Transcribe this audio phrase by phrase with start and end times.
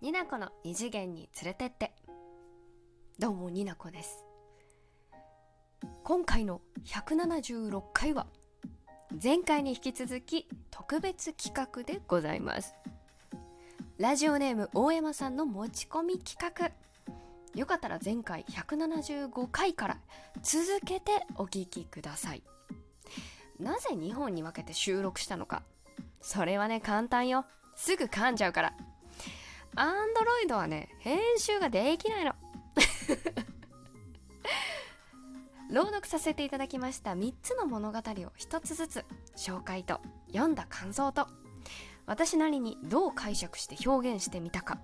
[0.00, 1.92] になこの二次元に連れてって。
[3.18, 4.24] どうもになこです。
[6.04, 8.26] 今回の176回は
[9.22, 12.74] 前回に引き続き特別企画でございます。
[13.98, 16.70] ラジオネーム大山さんの持ち込み企画。
[17.58, 19.98] よかったら前回175回から
[20.42, 22.44] 続けてお聞きください。
[23.58, 25.64] なぜ2本に分けて収録したのか。
[26.20, 27.44] それはね簡単よ。
[27.78, 28.72] すぐ噛んじゃうから。
[29.76, 32.34] アンドロイドはね編集ができないの。
[35.70, 39.04] 朗読させていただきました3つの物語を一つずつ
[39.36, 41.28] 紹介と読んだ感想と
[42.06, 44.80] 私なりにどう解釈して表現してみたか。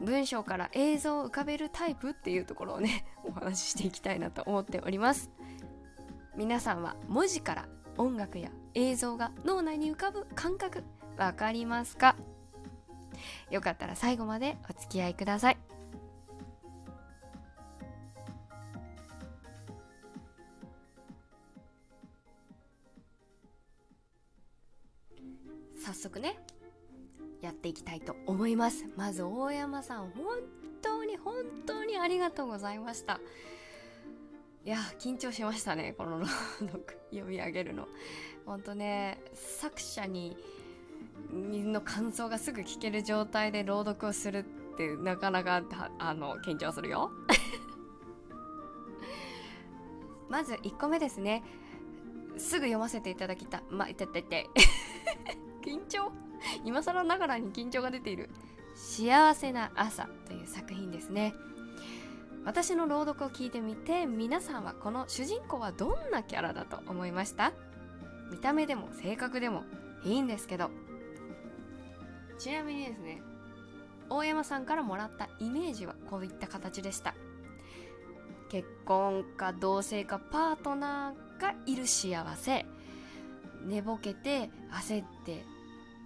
[0.00, 5.30] 文章から映像を浮かべるタイプっていうところをね お話ししていきたいなと思っております。
[6.36, 10.82] 皆さんは文字から音楽や映像が脳内に浮かぶ感覚
[11.16, 12.16] わかりますか？
[13.50, 15.58] よかったら最後までお付き合いください。
[25.84, 26.38] 早速ね
[27.40, 28.86] やっていきたいと思います。
[28.96, 30.38] まず大山さん本
[30.82, 31.34] 当に本
[31.66, 33.20] 当にありがとうございました。
[34.64, 37.86] いや緊張しましたねこの朗読読み上げるの。
[38.46, 40.36] 本当ね作者に
[41.74, 45.62] の感想がすぐ聞ける状態で朗読をするってなかなか
[45.98, 47.10] あの緊張するよ。
[50.30, 51.44] まず1個目ですね。
[52.38, 54.48] すぐ読ませていただきたまいててて。
[55.62, 56.10] 緊張？
[56.64, 58.30] 今更ながらに緊張が出ている
[58.76, 61.34] 「幸せな朝」という作品ですね。
[62.44, 67.52] 私の朗読を聞いてみて皆さんはこの主人公はどんなキャラだと思いました？
[68.30, 69.64] 見た目でも性格でも
[70.04, 70.70] いいんですけど
[72.38, 73.22] ちなみにですね
[74.10, 77.14] 大山さんからもらったイメージはこういった形でした。
[78.50, 82.66] 結婚か同棲かパートナーがいる幸せ
[83.64, 85.44] 寝ぼけて焦って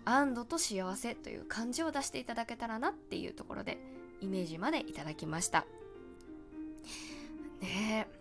[0.04, 3.76] 安堵と幸せという感じを出していただけたらなっていうところで
[4.20, 5.66] イメージまでいただきました。
[7.60, 8.18] ねえ。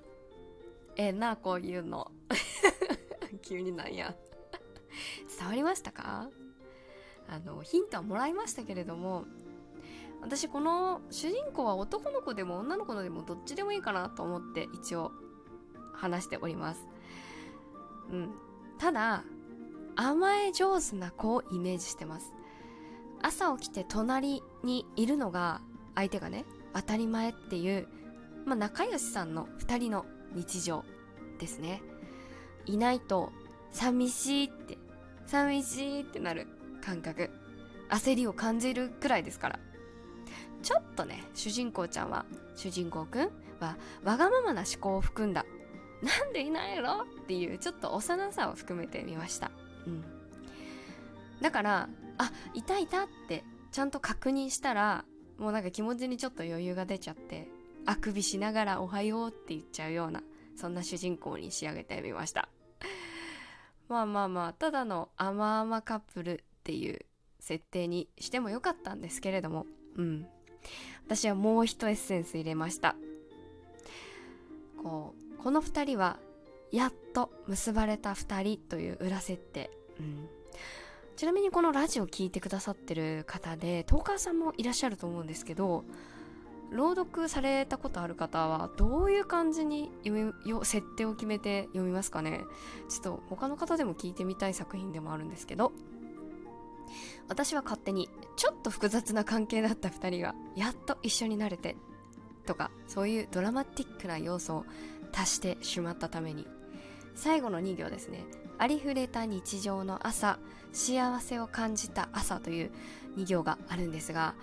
[0.97, 2.11] ええなこういうの。
[3.43, 4.13] 急になんや。
[5.39, 6.29] 伝わりましたか？
[7.29, 9.25] あのヒントはもらいましたけれども
[10.21, 15.11] 私この主人公は男の子でも女の子のでもどっちでもいいかなと思って一応
[15.93, 16.85] 話しております。
[18.11, 18.29] うん。
[18.77, 19.23] ただ
[19.95, 22.33] 甘え上手な子をイメージしてます。
[23.21, 25.61] 朝起きて隣にいるのが
[25.95, 27.87] 相手がね当たり前っていう
[28.47, 30.85] まあ、仲良しさんの2人の日常
[31.37, 31.81] ですね。
[32.65, 33.33] いないと
[33.73, 34.77] 寂しいって
[35.25, 36.47] 寂しいってなる。
[36.87, 37.29] 感覚。
[37.89, 39.59] 焦りを感じるくらいですから。
[40.63, 42.25] ちょっとね主人公ちゃんは
[42.55, 43.75] 主人公くんは
[44.05, 45.45] わがままな思考を含んだ。
[46.01, 47.01] なんでいないの？
[47.01, 49.51] っていうちょっと幼さを含めてみました。
[49.85, 50.05] うん。
[51.41, 53.43] だからあいたいたって
[53.73, 55.03] ちゃんと確認したら
[55.37, 57.49] もうなんか気持ちにちょっと余裕が出ちゃって
[57.85, 60.23] あくびしながらおはようって言っちゃうような
[60.55, 62.47] そんな主人公に仕上げてみました。
[63.89, 66.43] まあまあまあただの甘々カップル。
[66.67, 66.99] っていう
[67.39, 69.65] 設定にしてもよかったんですけれども。
[69.95, 70.27] うん。
[71.05, 72.97] 私はもう一エッセンス入れました。
[74.83, 76.19] こうこの2人は
[76.73, 80.27] やっと結ばれた2人という裏設定、うん、
[81.15, 85.85] ちなみにこのラジオ聴いてくださってる方でトーカーさんもいらっしゃると思うんですけど
[86.69, 92.41] 朗読されたことある方はどういう感じに読み設定を決めて読みますかね。
[92.89, 95.71] ちょっと他の方でも聞いてみたい作品でもあるんですけど。
[97.27, 101.75] 私は勝手にちょっと複雑な関係だった2人がやっと一緒になれて
[102.45, 104.65] とかそういうドラマティックな要素を
[105.13, 106.47] 足してしまったために。
[107.17, 108.23] 最後の2行ですね。
[108.59, 110.39] ありふれた日常の朝
[110.71, 112.71] 幸せを感じた朝という
[113.17, 114.35] 2行があるんですが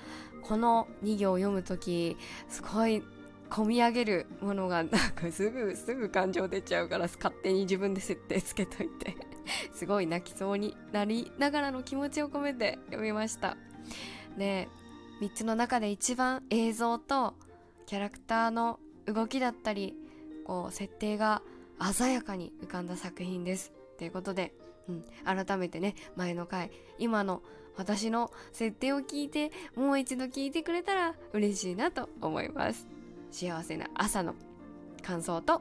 [0.43, 2.17] この2行を読む時
[2.49, 3.03] すごい
[3.51, 9.17] 込み上げるものがなんかすぐすぐ感情出ちゃうから勝手に自分で設定つけといて。
[9.73, 13.57] すごい泣きそうになりながらの気持ちを込めて読みました。
[14.37, 14.69] で
[15.21, 17.35] 3つの中で一番映像と
[17.87, 19.95] キャラクターの動きだったり
[20.45, 21.43] こう設定が
[21.93, 23.73] 鮮やかに浮かんだ作品です。
[23.99, 24.55] ということで、
[24.89, 27.43] うん、改めてね前の回今の
[27.77, 32.87] 私の設定を聞いてもう一度聞いてくれたら嬉しいなと思います。
[33.31, 34.35] 幸せな朝の
[35.03, 35.61] 感想と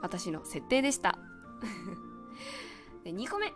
[0.00, 1.18] 私の設定でした。
[3.04, 3.52] で2個目。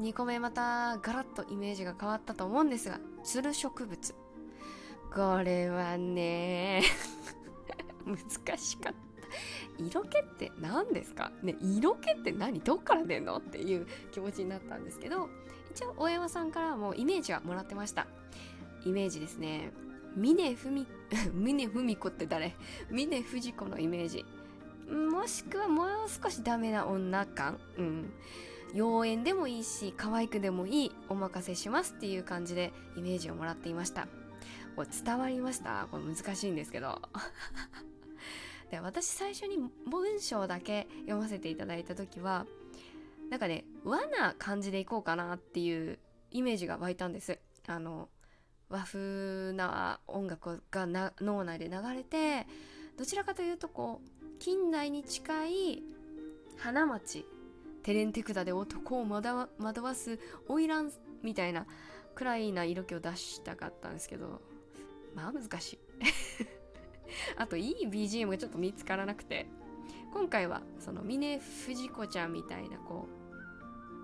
[0.00, 4.14] 2個目またガラッとイメージが変わったと思うんですがつる植物。
[5.12, 6.82] これはね
[8.06, 8.98] 難しかった。
[9.78, 11.32] 色気って何ですか？
[11.42, 12.60] ね色気って何？
[12.60, 13.36] どっから出んの？
[13.38, 15.28] っていう気持ちになったんですけど
[15.72, 18.06] 一応大山さんからもイメージはもらってました。
[18.84, 19.72] イメージですね。
[20.14, 20.86] 峰文
[21.34, 22.54] 峰文子って誰？
[22.90, 24.24] 峰不二子のイメージ。
[25.10, 27.58] もしくはもう少しダメな女感？
[27.76, 28.12] うん。
[28.74, 34.08] 妖艶でもいいし可愛くでもいいお任せしますっていう感じでイメージをもらっていました。
[34.76, 35.88] これ伝わりました？
[35.90, 37.00] これ難しいんですけど。
[38.70, 39.56] で私最初に
[39.86, 42.46] 文章だけ読ませていただいた時は
[43.30, 45.98] なんかね和な感じでいこうかなっていう
[46.30, 47.38] イメージが湧いたんです。
[47.66, 48.10] あの
[48.68, 50.86] 和風な音楽が
[51.20, 52.46] 脳内で流れて
[52.98, 55.82] どちらかというとこう近代に近い
[56.58, 57.24] 花街
[57.82, 60.92] テレンテクダで男を惑わす花魁
[61.22, 61.66] みたいな
[62.14, 64.40] くらいな色気を出したかったんですけど
[65.14, 65.78] まあ難しい。
[67.36, 69.46] あといい BGM がちょっと見つからなくて。
[70.12, 73.06] 今回はその峰不二子ちゃんみたいなこ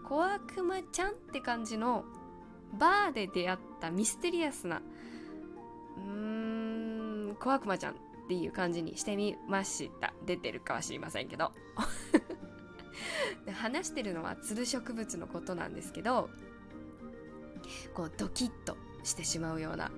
[0.02, 2.04] う小悪魔ちゃんって感じの
[2.78, 4.82] バーで出会ったミステリアスな
[5.96, 7.96] うーん小悪魔ちゃんっ
[8.28, 10.14] ていう感じにしてみました。
[10.24, 11.52] 出てるかは知りませんけど。
[13.46, 16.30] で話してるのはつる植物のことなんですけど
[17.94, 19.90] こうドキッとしてしまうような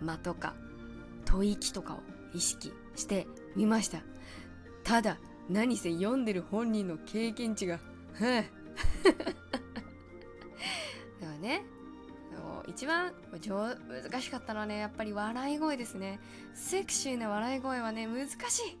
[0.00, 0.54] 間とか
[1.26, 2.00] 吐息とかを
[2.34, 3.26] 意識して
[3.56, 4.02] みました。
[4.84, 5.18] ただ
[5.48, 8.52] 何せ読んでる本人の経験値がだか
[11.20, 11.62] らね
[12.68, 16.20] 一番難しかったのはねやっぱり笑い声ですね。
[16.54, 18.78] セクシーな笑い声はね難しい。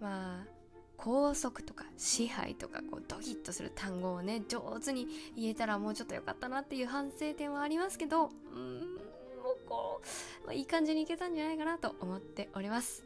[0.00, 0.55] まあ
[0.96, 5.06] 拘束とか支配とかこうドキッとする単語をね上手に
[5.36, 9.06] 言えたらもうちょっと良かったなっていう反省点はありますけどうん
[9.46, 10.00] もうこ
[10.44, 13.04] う、まあ、いい感じにいけたんじゃないかなと思っております。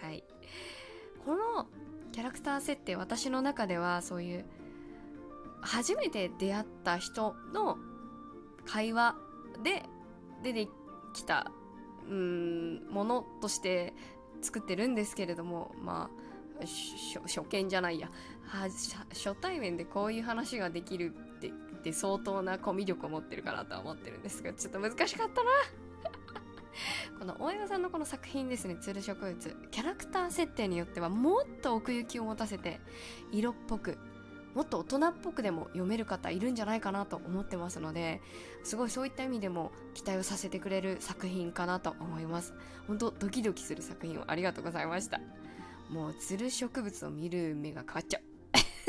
[0.00, 0.24] はい。
[1.24, 1.66] この
[2.12, 4.44] キャラクター設定私の中ではそういう
[5.60, 7.78] 初めて出会った人の
[8.66, 9.16] 会話
[9.62, 9.84] で
[10.42, 10.68] 出て
[11.14, 11.52] きた
[12.08, 13.94] うんものとして
[14.40, 16.31] 作ってるんですけれどもまあ
[16.66, 18.10] 初見じゃないや。
[19.10, 25.50] 初対面でこういう話ができるってって相当なコミュ力を持ってるかなとは思ってるんですがちょっと難しかったな。
[27.18, 32.80] この大山さんのこの作品ですね「つる植物」キャラクター設定によってはもっと奥行きを持たせて
[33.30, 33.98] 色っぽく
[34.54, 38.20] もっと大人っぽくでも読める方いるんじゃないかなと思ってますので
[38.64, 42.54] すごいそういった意味でも期待をさせてくれる作品かなと思います。
[42.86, 45.20] 本当ドキドキする作品をありがとうございました。
[45.92, 48.22] もうつる植物を見る目が変わっちゃう。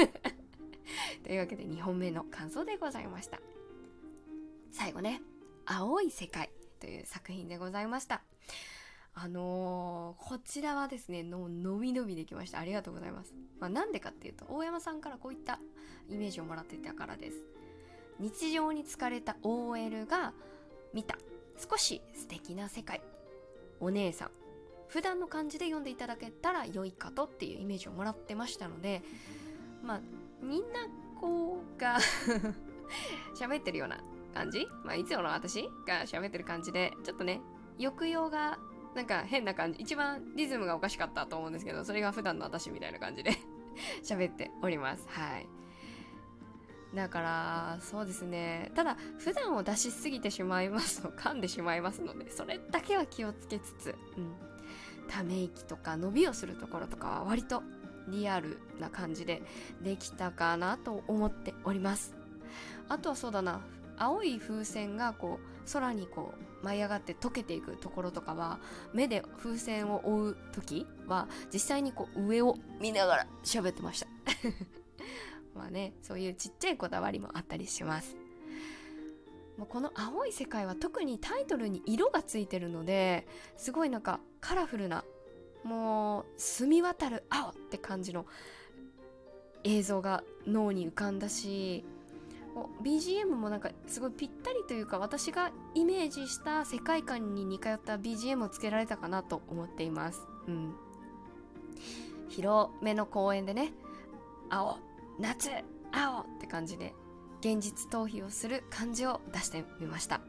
[1.24, 3.42] というわけで2本目の感想でございました。
[4.72, 5.22] 最後ね
[5.66, 8.24] 「青い世界」という作品でございました。
[9.16, 12.60] あのー、こちらはですねののびのびできました。
[12.60, 15.60] ありがとうございます、まあ、なんでかっていうと大山さんからこういった
[16.10, 17.44] イメージをもらっていたからです。
[18.20, 20.34] 日常に疲れた OL が
[20.94, 21.18] 見た
[21.58, 23.02] 少し素敵な世界。
[23.82, 24.43] お姉さん。
[24.88, 29.02] 普段の感じで読んでいただけたら良いかとっていうイメージをもらってましたので
[29.84, 30.02] まあ
[30.42, 30.88] みんな
[31.20, 31.98] こうが
[33.36, 34.04] 喋ってるような
[34.34, 37.42] 感じまあいつもの私が喋ってる感じでちょっとね
[37.78, 38.60] 抑揚が
[38.96, 43.32] なんか変な感じ一番リズムがおかしかったと思うんですけどそれが普段の私みたいな感じで
[44.04, 45.08] 喋っております。
[45.10, 45.48] はい。
[46.94, 48.72] だからそうですね。
[48.76, 54.36] ただ普段を出しすぎてしまいますと噛んでしまいますのでそれだけは気をつけつつ、うん、
[55.08, 57.64] ため息とか伸びをするところとかは割と
[58.08, 59.42] リアルな感じで
[59.82, 62.16] できたかなと思っております。
[62.90, 63.62] あとはそうだな
[63.98, 68.60] 青い風船がこう空にこう舞い上がって溶けていくところとかは
[68.94, 74.08] 目で風船を追う時は実際にこう上を見ながら喋ってました。
[75.56, 78.23] まあねそういうちっちゃいこだわりもあったりします。
[79.58, 85.04] もうこの青い世界は特にタイトルに色がついてるのですごいなんかカラフルな
[85.64, 88.26] もう澄み渡る青って感じの
[89.64, 91.86] 映像が脳に浮かんだし
[92.84, 100.22] BGM もなんかすごいぴったりというか私がイメージした世界観に似通った BGM をつけられたかなと思っています。
[100.48, 100.76] うん。
[102.30, 103.74] 広めの公園でね
[104.50, 104.78] 青
[105.20, 105.50] 夏
[105.92, 106.94] 青って感じで
[107.44, 110.22] 現実逃避をする感じを出してみました、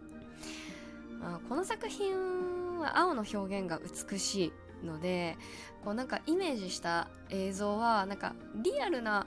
[1.20, 3.78] まあ、この作品は青の表現が
[4.10, 4.52] 美し
[4.82, 5.38] いので
[5.84, 9.26] こうなんかイメージした映像はなんかリアルな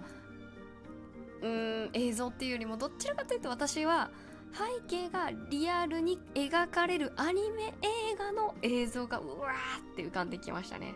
[1.41, 4.11] うーん映像っていうよりもどちらかというと私は
[4.53, 10.95] 背景がリアルに描かれるアニメ映画の映像がうわーって浮かんできましたね。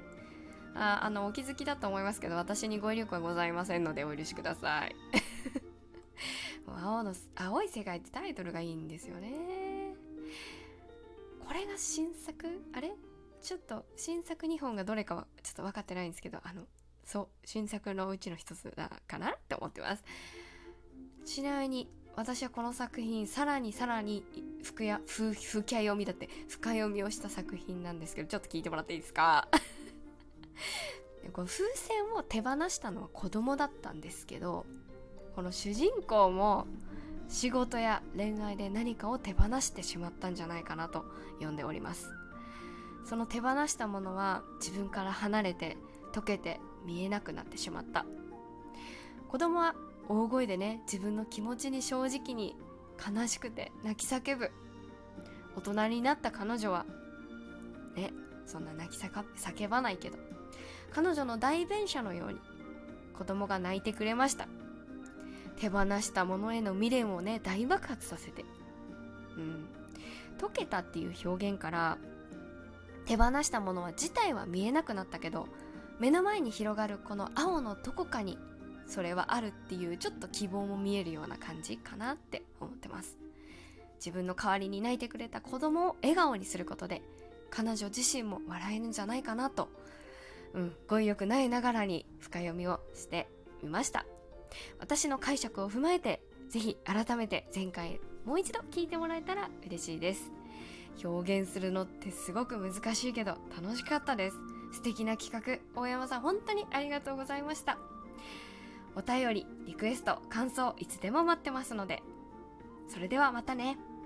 [0.74, 4.95] ああのお気づきだと思いますけど私に語彙力はございませんのでお許しください。
[6.82, 9.96] 青の青い世界ってタイトルがいいんですよね。
[11.46, 12.48] これが新作？
[12.74, 12.92] あれ？
[13.42, 16.64] ちょっと新作2本がどれかはちょっと分かってないんですけどあの
[17.04, 20.04] そう新作のうちの一つだかなって思ってます。
[21.26, 24.24] ちなみに私はこの作品さらにさらに
[24.64, 25.34] 深や深
[25.64, 29.48] 読みだって深読みをした作品なんですけどちょっと聞いてもらっていいですか？
[31.34, 34.66] この風船を手放したのは子供だったんですけど
[35.36, 36.68] この主人公も
[37.28, 42.12] 仕事や恋愛で何かを手放してしまったんじゃないかなと読んでおります。
[43.06, 45.78] その手放したものは自分から離れて
[46.14, 48.06] 溶けて見えなくなってしまった。
[49.30, 49.76] 子供は
[50.10, 52.56] 大声でね自分の気持ちに正直に
[53.00, 54.52] 悲しくて泣き叫ぶ。
[55.56, 56.86] 大人になった彼女は
[57.96, 58.12] ね
[58.46, 60.18] そんな泣き叫ばないけど
[60.92, 62.40] 彼女の代弁者のように
[63.18, 64.48] 子供が泣いてくれました。
[65.62, 68.44] 手放したものへの未練をね大爆発させて。
[69.38, 69.68] うん。
[70.39, 72.00] 溶けたっていう表現から
[73.06, 75.48] 手放したものは自体は見えなくなったけど
[76.00, 78.39] 目の前に広がるこの青のどこかに
[78.88, 83.20] それはあるっていうちょっと希望も見えるような感じかなって思ってます。
[83.98, 87.03] 自分の代わりに泣いてくれた子供を笑顔にすることで
[87.51, 89.70] 彼女自身も笑えるんじゃないかなと、
[90.56, 93.30] うん、語彙力ないながらに深読みをして
[93.62, 94.08] みました。
[94.79, 100.31] 私の解釈を踏まえて是非改めて前回もう一度聞いてもらえたら嬉しいです。
[101.03, 104.38] 表現するのってすごく難しいけど楽しかったです。
[104.74, 105.34] 素敵な企
[105.75, 107.77] 画大山さん本当にありがとうございました。
[108.96, 112.03] お便りリクエスト感想いつでも待ってますので。
[112.89, 113.77] それではまたね。